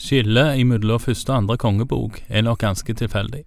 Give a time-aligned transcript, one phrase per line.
[0.00, 3.42] Skillet mellom første og andre kongebok er nok ganske tilfeldig.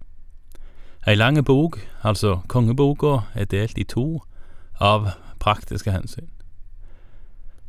[1.06, 4.22] Ei lang bok, altså kongeboka, er delt i to
[4.80, 5.10] av
[5.42, 6.30] praktiske hensyn.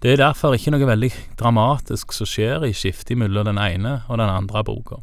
[0.02, 1.10] Det er derfor ikke noe veldig
[1.40, 5.02] dramatisk som skjer i skiftet mellom den ene og den andre boka.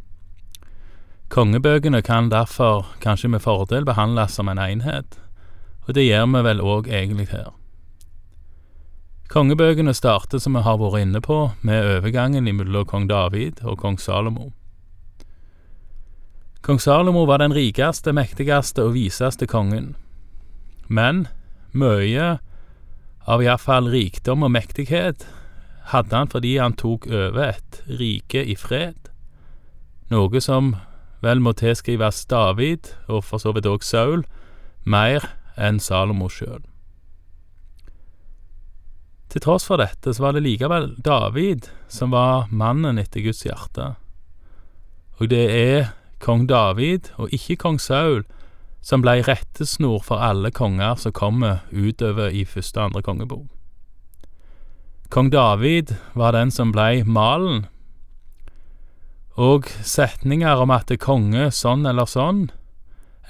[1.32, 5.18] Kongebøkene kan derfor kanskje med fordel behandles som en enhet,
[5.88, 7.50] og det gjør vi vel òg egentlig her.
[9.32, 13.94] Kongebøkene starter, som vi har vært inne på, med overgangen mellom kong David og kong
[13.96, 14.50] Salomo.
[16.60, 19.94] Kong Salomo var den rikeste, mektigste og viseste kongen,
[20.84, 21.22] men
[21.72, 22.26] mye
[23.24, 25.24] av iallfall rikdom og mektighet
[25.94, 29.08] hadde han fordi han tok over et rike i fred,
[30.12, 30.74] noe som
[31.24, 34.26] vel må tilskrives David, og for så vidt òg Saul,
[34.84, 35.24] mer
[35.56, 36.60] enn Salomo sjøl.
[39.32, 43.94] Til tross for dette så var det likevel David som var mannen etter Guds hjerte,
[45.16, 48.26] og det er kong David, og ikke kong Saul,
[48.82, 53.46] som blei rettesnor for alle konger som kommer utover i første og andre kongebok.
[55.12, 57.66] Kong David var den som blei malen,
[59.40, 62.50] og setninger om at det konge sånn eller sånn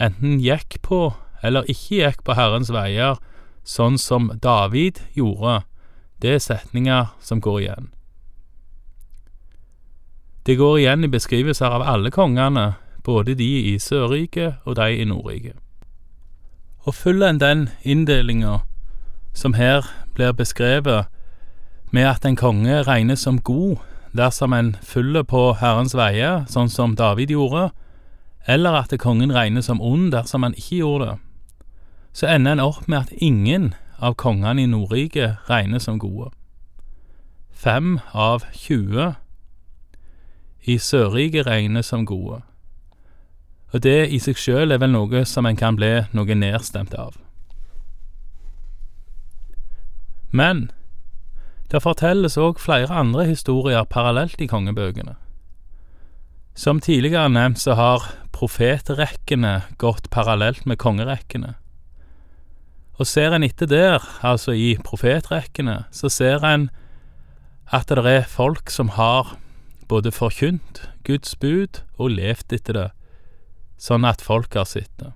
[0.02, 3.18] enten gikk på eller ikke gikk på Herrens veier,
[3.62, 5.62] sånn som David gjorde,
[6.22, 7.88] det er setninger som går igjen.
[10.46, 12.72] Det går igjen i beskrivelser av alle kongene,
[13.04, 15.58] både de i Sørriket og de i Nordriket.
[16.86, 18.58] Og følger en den inndelinga
[19.34, 21.06] som her blir beskrevet,
[21.90, 23.76] med at en konge regnes som god
[24.16, 27.70] dersom en følger på Herrens veier, sånn som David gjorde,
[28.46, 31.18] eller at kongen regnes som ond dersom han ikke gjorde det,
[32.12, 36.32] så ender en opp med at ingen av kongene i Nordriket regnes som gode.
[37.52, 39.14] Fem av 20
[40.66, 42.42] i Sørriket regnes som gode,
[43.72, 47.16] og det i seg sjøl er vel noe som en kan bli noe nedstemt av.
[50.32, 50.70] Men
[51.72, 55.14] det fortelles òg flere andre historier parallelt i kongebøkene.
[56.54, 61.54] Som tidligere nevnt så har profetrekkene gått parallelt med kongerekkene.
[63.00, 66.68] Og ser en etter der, altså i profetrekkene, så ser en
[67.72, 69.38] at det er folk som har
[69.88, 72.88] både forkynt Guds bud og levd etter det,
[73.80, 75.12] sånn at folk har sett det.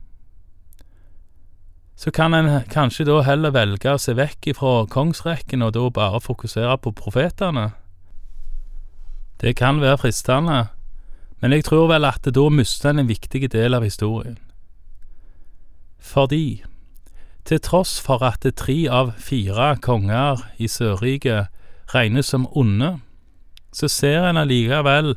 [1.97, 6.20] Så kan en kanskje da heller velge å se vekk ifra kongsrekken og da bare
[6.20, 7.70] fokusere på profetene.
[9.41, 10.58] Det kan være fristende,
[11.41, 14.37] men jeg tror vel at da mister en en viktig del av historien.
[16.00, 16.64] Fordi,
[17.47, 21.47] til tross for at tre av fire konger i Sørriket
[21.95, 22.97] regnes som onde,
[23.73, 25.15] så ser en allikevel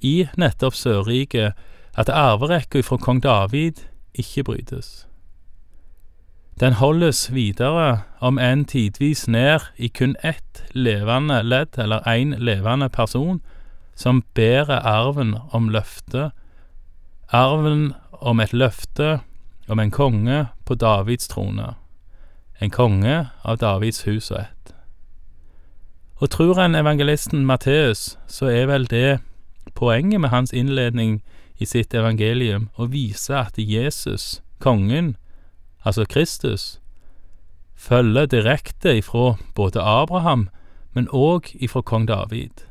[0.00, 1.58] i nettopp Sørriket
[1.98, 3.82] at arverekka fra kong David
[4.14, 5.06] ikke brytes.
[6.60, 12.88] Den holdes videre, om enn tidvis ned i kun ett levende ledd, eller én levende
[12.88, 13.40] person,
[13.96, 16.30] som bærer arven om løftet,
[17.32, 19.18] arven om et løfte
[19.68, 21.74] om en konge på Davids trone,
[22.60, 24.74] en konge av Davids hus og ett.
[26.22, 29.20] Og tror en evangelisten Matteus, så er vel det
[29.74, 31.22] poenget med hans innledning
[31.58, 35.16] i sitt evangelium, å vise at Jesus, kongen,
[35.84, 36.80] altså Kristus,
[37.74, 40.48] følger direkte ifra både Abraham,
[40.94, 42.66] men òg ifra kong David.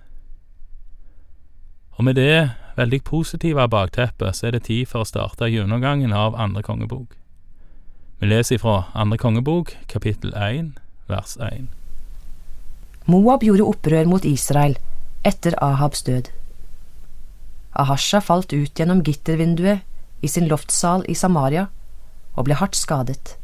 [1.91, 6.35] Og med det veldig positive bakteppet, så er det tid for å starte gjennomgangen av
[6.39, 7.17] andre kongebok.
[8.21, 10.75] Vi leser ifra andre kongebok, kapittel 1,
[11.09, 11.69] vers 1.
[13.09, 14.77] Moab gjorde opprør mot Israel
[15.25, 16.29] etter Ahabs død.
[17.73, 19.81] Ahasha falt ut gjennom gittervinduet
[20.21, 21.67] i sin loftsal i Samaria
[22.35, 23.37] og ble hardt skadet.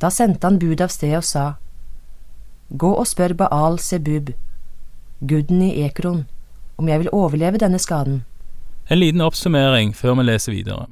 [0.00, 1.46] Da sendte han bud av sted og sa,
[2.68, 4.32] Gå og spør Baal Sebub,
[5.20, 6.26] guden i Ekron,
[6.76, 8.24] om jeg vil overleve denne skaden.
[8.90, 10.86] En liten oppsummering før vi leser videre.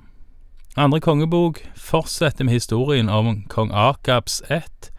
[0.76, 4.90] Andre kongebok fortsetter med historien om kong Akabs ett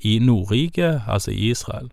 [0.00, 1.92] i Nordriket, altså i Israel.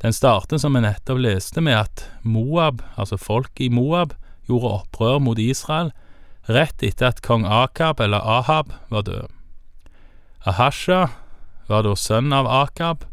[0.00, 4.14] Den starter, som vi nettopp leste, med at Moab, altså folk i Moab,
[4.48, 5.92] gjorde opprør mot Israel
[6.48, 9.28] rett etter at kong Akab, eller Ahab, var død.
[10.44, 11.08] Ahasha
[11.68, 13.04] var da sønn av Akab,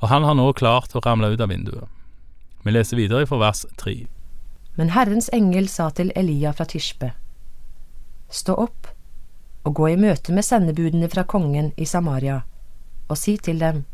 [0.00, 1.88] og han har nå klart å ramle ut av vinduet.
[2.66, 3.92] Vi leser videre fra vers tre.
[4.74, 7.12] Men Herrens engel sa til Elia fra Tishbe,
[8.26, 8.88] Stå opp
[9.62, 12.40] og gå i møte med sendebudene fra kongen i Samaria,
[13.06, 13.84] og si til dem,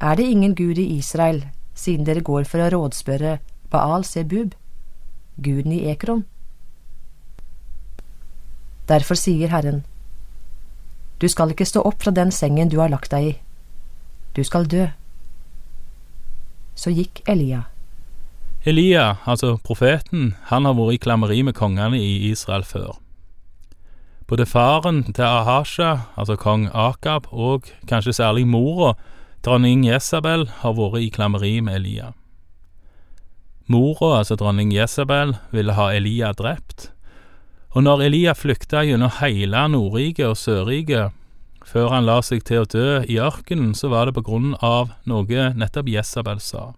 [0.00, 1.44] Er det ingen Gud i Israel,
[1.74, 3.38] siden dere går for å rådspørre
[3.70, 4.54] Baal Sebub,
[5.36, 6.24] guden i Ekron.
[8.88, 9.84] Derfor sier Herren,
[11.20, 13.36] du skal ikke stå opp fra den sengen du har lagt deg i,
[14.32, 14.88] du skal dø.
[16.74, 17.64] Så gikk Elia.
[18.64, 22.98] Elia, altså profeten, han har vært i klammeri med kongene i Israel før.
[24.30, 28.94] Både faren til Ahasha, altså kong Akab, og kanskje særlig mora,
[29.44, 32.12] dronning Jesabel, har vært i klammeri med Elia.
[33.66, 36.92] Mora, altså dronning Jesabel, ville ha Elia drept,
[37.72, 41.12] og når Elia flykta gjennom hele Nordriket og Sørriket,
[41.68, 44.92] før han la seg til å dø i ørkenen, så var det på grunn av
[45.08, 46.72] noe nettopp Jesabel sa.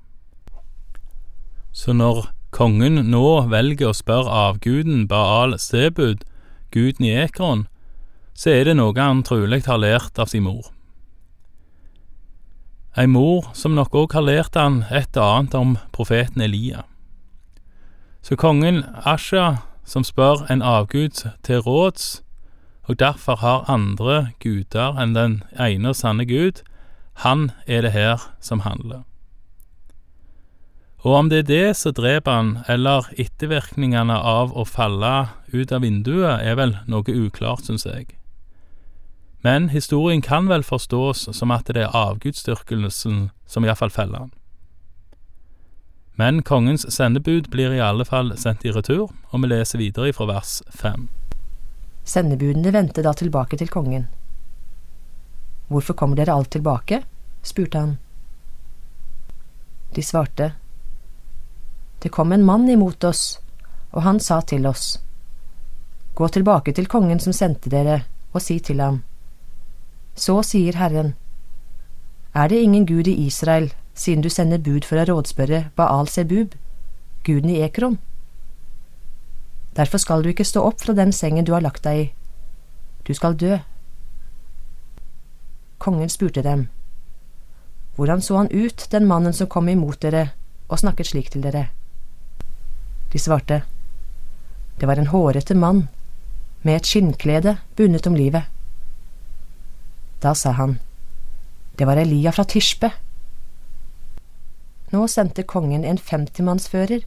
[1.75, 6.23] Så når kongen nå velger å spørre avguden Baal Sebud,
[6.71, 7.67] guden i Ekron,
[8.35, 10.71] så er det noe han trolig har lært av sin mor.
[12.95, 16.85] Ei mor som nok òg har lært han et annet om profeten Elia.
[18.23, 22.23] Så kongen Asha, som spør en avgud til råds,
[22.87, 26.61] og derfor har andre guder enn den ene og sanne Gud,
[27.25, 29.05] han er det her som handler.
[31.05, 35.85] Og om det er det som dreper han, eller ettervirkningene av å falle ut av
[35.85, 38.17] vinduet, er vel noe uklart, syns jeg.
[39.45, 44.33] Men historien kan vel forstås som at det er avgudsdyrkelsen som iallfall feller han.
[46.17, 50.31] Men kongens sendebud blir i alle fall sendt i retur, og vi leser videre fra
[50.31, 51.11] vers fem.
[52.05, 54.07] Sendebudene vendte da tilbake til kongen.
[55.69, 57.03] Hvorfor kommer dere alt tilbake?
[57.43, 57.97] spurte han.
[59.95, 60.53] De svarte,
[62.01, 63.41] Det kom en mann imot oss,
[63.93, 65.01] og han sa til oss,
[66.15, 69.03] Gå tilbake til kongen som sendte dere, og si til ham,
[70.15, 71.15] Så sier Herren,
[72.35, 76.55] Er det ingen Gud i Israel, siden du sender bud for å rådspørre Baal Sebub,
[77.25, 77.99] guden i Ekron?
[79.77, 82.07] Derfor skal du ikke stå opp fra den sengen du har lagt deg i.
[83.07, 83.59] Du skal dø.
[85.79, 86.69] Kongen spurte dem.
[87.97, 90.31] Hvordan så han ut, den mannen som kom imot dere
[90.69, 91.69] og snakket slik til dere?
[93.13, 93.63] De svarte.
[94.81, 95.89] Det var en hårete mann,
[96.63, 98.43] med et skinnklede bundet om livet.
[100.23, 100.79] Da sa han.
[101.79, 102.91] Det var Elia fra Tispe.
[104.91, 107.05] Nå sendte kongen en femtimannsfører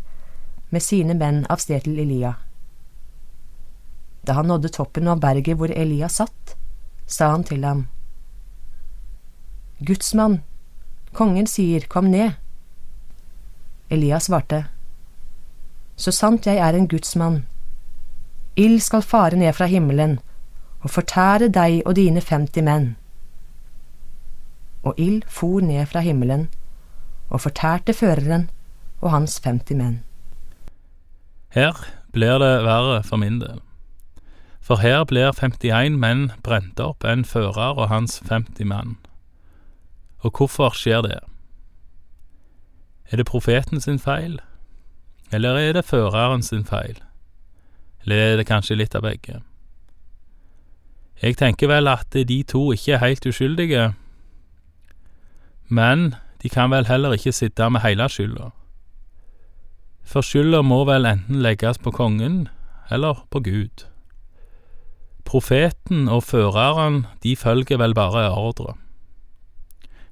[0.70, 2.36] med sine menn av sted til Elia.
[4.28, 6.58] Da han nådde toppen av berget hvor Elias satt,
[7.08, 7.86] sa han til ham,
[9.80, 10.42] Gudsmann,
[11.14, 12.32] kongen sier, kom ned.
[13.90, 14.66] Elias svarte,
[15.96, 17.46] Så sant jeg er en gudsmann,
[18.56, 20.20] ild skal fare ned fra himmelen
[20.82, 22.96] og fortære deg og dine femti menn.
[24.84, 26.50] Og ild for ned fra himmelen
[27.30, 28.50] og fortærte føreren
[29.02, 30.04] og hans femti menn.
[31.50, 31.74] Her
[32.14, 33.62] blir det verre for min del.
[34.68, 38.98] For her blir 51 menn brent opp, en fører og hans 50 mann.
[40.28, 41.20] Og hvorfor skjer det?
[43.08, 44.42] Er det profeten sin feil,
[45.32, 47.00] eller er det føreren sin feil,
[48.04, 49.40] eller er det kanskje litt av begge?
[51.24, 53.94] Jeg tenker vel at de to ikke er helt uskyldige,
[55.72, 56.10] men
[56.44, 58.52] de kan vel heller ikke sitte med hele skylda.
[60.04, 62.50] For skylda må vel enten legges på kongen
[62.92, 63.88] eller på Gud.
[65.28, 68.78] Profeten og føreren, de følger vel bare ordre.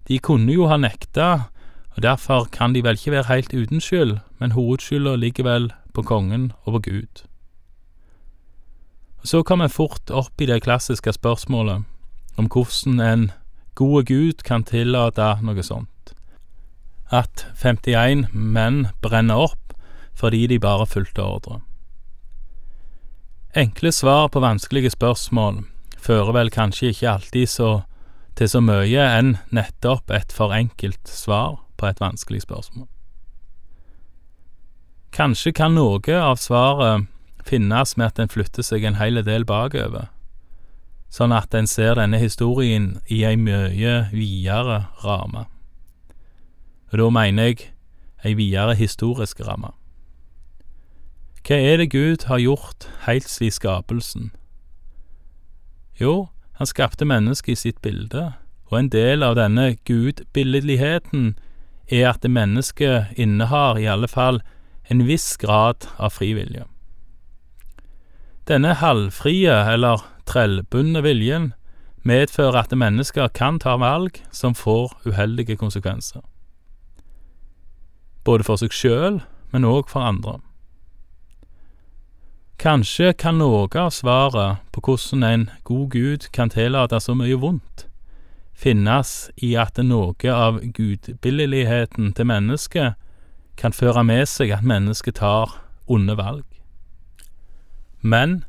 [0.07, 1.29] De kunne jo ha nekta,
[1.95, 6.03] og derfor kan de vel ikke være helt uten skyld, men hovedskylda ligger vel på
[6.03, 7.23] kongen og på Gud.
[9.23, 11.85] Så kom vi fort opp i det klassiske spørsmålet
[12.37, 13.31] om hvordan en
[13.75, 16.11] gode Gud kan tillate noe sånt.
[17.09, 19.73] At 51 menn brenner opp
[20.15, 21.61] fordi de bare fulgte ordre.
[23.57, 25.61] Enkle svar på vanskelige spørsmål
[26.03, 27.69] fører vel kanskje ikke alltid så
[28.35, 32.89] til så mye enn nettopp et for enkelt svar på et vanskelig spørsmål.
[35.15, 37.07] Kanskje kan noe av svaret
[37.47, 40.09] finnes med at en flytter seg en hel del bakover,
[41.07, 45.45] sånn at en ser denne historien i ei mye videre ramme.
[46.91, 47.71] Og da mener jeg
[48.27, 49.71] ei videre historisk ramme.
[51.45, 54.31] Hva er det Gud har gjort heilt siden skapelsen?
[56.01, 58.31] Jo, han skapte mennesket i sitt bilde,
[58.71, 61.35] og en del av denne gudbilledligheten
[61.93, 64.41] er at mennesket innehar i alle fall
[64.89, 66.65] en viss grad av frivillige.
[68.49, 71.51] Denne halvfrie eller trellbundne viljen
[72.01, 76.25] medfører at mennesker kan ta valg som får uheldige konsekvenser.
[78.25, 79.21] Både for seg sjøl
[79.53, 80.39] men òg for andre.
[82.57, 87.85] Kanskje kan noe av svaret på hvordan en god Gud kan tillate så mye vondt,
[88.55, 92.95] finnes i at noe av gudbilligheten til mennesket
[93.59, 95.57] kan føre med seg at mennesket tar
[95.87, 96.45] onde valg.
[98.01, 98.43] Men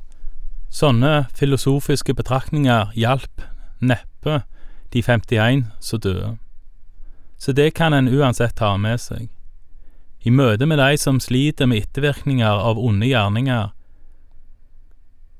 [0.71, 3.43] sånne filosofiske betraktninger hjalp
[3.81, 4.43] neppe
[4.93, 6.37] de 51 som døde.
[7.39, 9.29] Så det kan en uansett ta med seg.
[10.27, 13.71] I møte med de som sliter med ettervirkninger av onde gjerninger,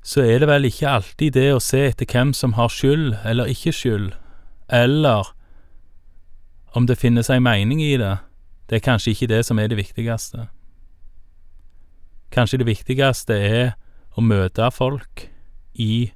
[0.07, 3.51] så er det vel ikke alltid det å se etter hvem som har skyld eller
[3.51, 4.13] ikke skyld,
[4.71, 5.33] eller
[6.79, 8.13] om det finnes ei mening i det,
[8.71, 10.47] det er kanskje ikke det som er det viktigste.
[12.31, 13.75] Kanskje det viktigste er
[14.15, 15.27] å møte folk
[15.75, 16.13] i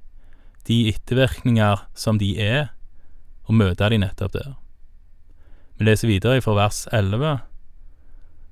[0.70, 2.70] de ettervirkninger som de er,
[3.50, 4.54] og møte de nettopp der.
[5.78, 7.40] Vi leser videre fra vers 11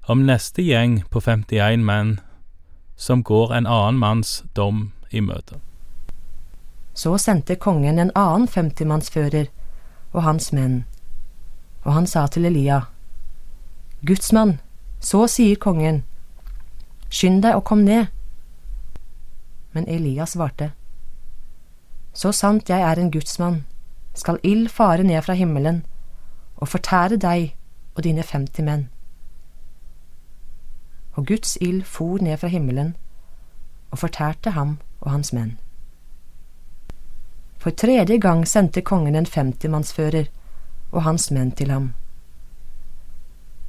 [0.08, 2.16] om neste gjeng på 51 menn
[2.98, 5.58] som går en annen manns dom i møte.
[6.94, 9.48] Så sendte kongen en annen femtimannsfører
[10.12, 10.84] og hans menn,
[11.84, 12.82] og han sa til Elia,
[14.06, 14.58] Gudsmann,
[15.00, 16.02] så sier kongen,
[17.10, 18.06] skynd deg og kom ned.
[19.72, 20.72] Men Elia svarte,
[22.12, 23.64] Så sant jeg er en gudsmann,
[24.14, 25.84] skal ild fare ned fra himmelen
[26.56, 27.54] og fortære deg
[27.94, 28.88] og dine femti menn.
[31.14, 32.96] Og Guds ild for ned fra himmelen
[33.90, 35.56] og fortærte ham og hans menn.
[37.58, 40.28] For tredje gang sendte kongen en femtimannsfører
[40.92, 41.92] og hans menn til ham.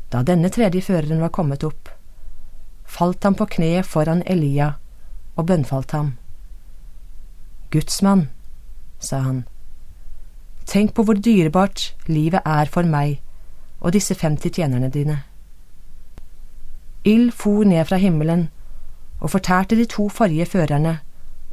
[0.10, 1.90] Da denne tredje føreren var kommet opp,
[2.86, 4.74] falt han på kne foran Elia
[5.36, 6.14] og bønnfalt ham.
[7.70, 8.30] Gudsmann,
[9.00, 9.44] sa han,
[10.66, 13.20] tenk på hvor dyrebart livet er for meg
[13.80, 15.20] og disse femti tjenerne dine.
[17.06, 18.50] Ild for ned fra himmelen
[19.20, 21.00] og fortærte de to forrige førerne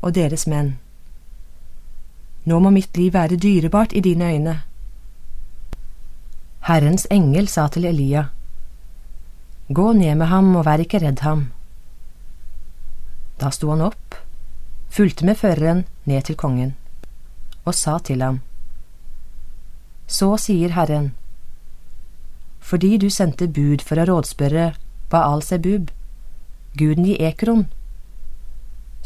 [0.03, 0.77] og deres menn.
[2.47, 4.57] Nå må mitt liv være dyrebart i dine øyne.
[6.67, 8.29] Herrens engel sa til Elia,
[9.69, 11.49] Gå ned med ham og vær ikke redd ham.
[13.41, 14.15] Da sto han opp,
[14.89, 16.77] fulgte med føreren ned til kongen,
[17.65, 18.41] og sa til ham,
[20.07, 21.15] Så sier Herren,
[22.61, 24.75] fordi du sendte bud for å rådspørre
[25.11, 25.91] Baal Sebub,
[26.79, 27.67] guden i Ekron,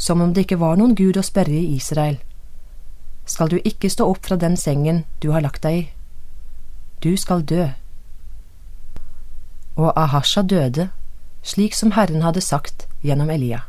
[0.01, 2.17] som om det ikke var noen gud å sperre i Israel.
[3.29, 5.89] Skal du ikke stå opp fra den sengen du har lagt deg i?
[7.05, 7.69] Du skal dø.
[9.77, 10.89] Og Ahasha døde,
[11.43, 13.63] slik som Herren hadde sagt gjennom Elia.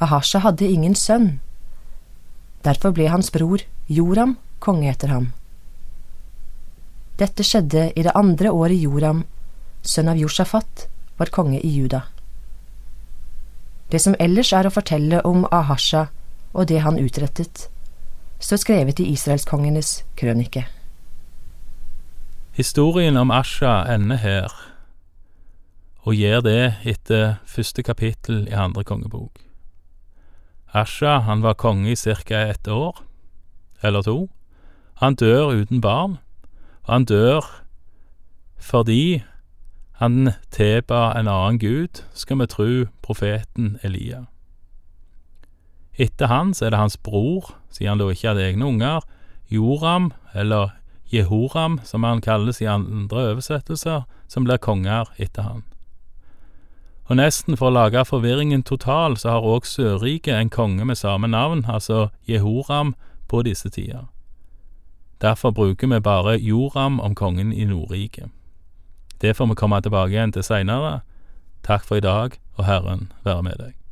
[0.00, 1.38] Ahasha hadde ingen sønn.
[2.64, 5.30] Derfor ble hans bror Joram konge etter ham.
[7.16, 9.24] Dette skjedde i det andre året Joram,
[9.80, 10.84] sønn av Josjafat,
[11.16, 12.02] var konge i Juda.
[13.92, 16.06] Det som ellers er å fortelle om Ahasha
[16.56, 17.68] og det han utrettet,
[18.40, 20.66] står skrevet i israelskongenes krønike.
[22.56, 24.52] Historien om Asha ender her,
[26.06, 29.42] og gjør det etter første kapittel i andre kongebok.
[30.72, 32.40] Asha han var konge i ca.
[32.50, 33.02] ett år,
[33.82, 34.28] eller to.
[34.94, 36.18] Han dør uten barn,
[36.82, 37.44] og han dør
[38.58, 39.22] fordi
[39.96, 44.26] han tilba en annen gud, skal vi tru profeten Elia.
[45.96, 49.00] Etter han er det hans bror, siden han da ikke hadde egne unger,
[49.48, 50.74] Joram, eller
[51.12, 55.64] Jehoram, som han kalles i andre oversettelser, som blir konger etter han.
[57.06, 61.30] Og nesten for å lage forvirringen total, så har òg Sørriket en konge med samme
[61.30, 62.94] navn, altså Jehoram,
[63.28, 64.10] på disse tider.
[65.22, 68.28] Derfor bruker vi bare Joram om kongen i Nordriket.
[69.20, 71.00] Det får vi komme tilbake igjen til seinere.
[71.66, 73.85] Takk for i dag, og Herren være med deg.